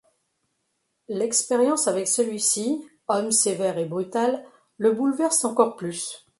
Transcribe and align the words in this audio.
L’expérience 1.09 1.87
avec 1.87 2.07
celui-ci, 2.07 2.83
homme 3.07 3.31
sévère 3.31 3.77
et 3.77 3.85
brutal, 3.85 4.43
le 4.77 4.93
bouleverse 4.93 5.45
encore 5.45 5.75
plus. 5.75 6.27